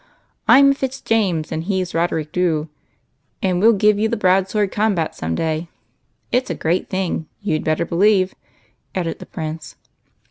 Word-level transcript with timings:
"I'm 0.47 0.73
Fitzjames 0.73 1.51
and 1.51 1.65
he 1.65 1.79
's 1.83 1.93
Roderick 1.93 2.31
Dhu, 2.33 2.69
and 3.43 3.59
we 3.59 3.65
'11 3.67 3.77
give 3.77 3.99
you 3.99 4.09
the 4.09 4.17
broadsword 4.17 4.71
combat 4.71 5.13
some 5.13 5.35
day. 5.35 5.69
It's 6.31 6.49
a 6.49 6.55
great 6.55 6.89
thing, 6.89 7.27
you 7.39 7.59
'd 7.59 7.63
better 7.63 7.85
believe," 7.85 8.33
added 8.95 9.19
the 9.19 9.27
Prince. 9.27 9.75